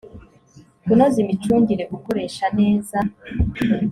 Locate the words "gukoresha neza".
1.93-2.97